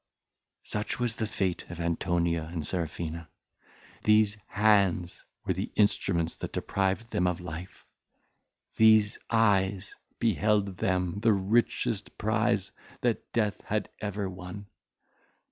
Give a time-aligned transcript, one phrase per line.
[0.63, 3.29] Such was the fate of Antonia and Serafina;
[4.03, 7.85] these hands were the instruments that deprived them of life,
[8.77, 14.65] these eyes beheld them the richest prize that death had ever won.